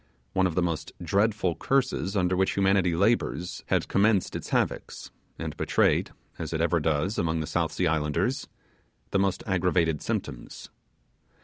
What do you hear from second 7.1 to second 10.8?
among the South Sea islanders, the most aggravated symptoms.